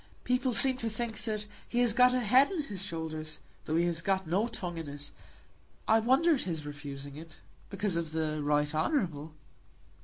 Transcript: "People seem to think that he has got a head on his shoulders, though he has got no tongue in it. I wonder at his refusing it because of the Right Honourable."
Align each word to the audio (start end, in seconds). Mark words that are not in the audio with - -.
"People 0.23 0.51
seem 0.51 0.77
to 0.77 0.89
think 0.89 1.21
that 1.25 1.45
he 1.69 1.77
has 1.81 1.93
got 1.93 2.11
a 2.11 2.21
head 2.21 2.47
on 2.51 2.63
his 2.63 2.81
shoulders, 2.81 3.37
though 3.65 3.75
he 3.75 3.85
has 3.85 4.01
got 4.01 4.25
no 4.25 4.47
tongue 4.47 4.79
in 4.79 4.89
it. 4.89 5.11
I 5.87 5.99
wonder 5.99 6.33
at 6.33 6.41
his 6.41 6.65
refusing 6.65 7.15
it 7.17 7.37
because 7.69 7.95
of 7.95 8.11
the 8.11 8.41
Right 8.41 8.73
Honourable." 8.73 9.35